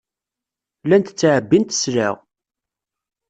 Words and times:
Llant 0.83 1.11
ttɛebbint 1.13 1.75
sselɛa. 1.83 2.11